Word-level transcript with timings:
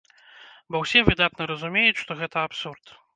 Бо 0.75 0.79
ўсе 0.83 1.03
выдатна 1.09 1.47
разумеюць, 1.51 1.99
што 2.01 2.11
гэта 2.23 2.37
абсурд. 2.49 2.95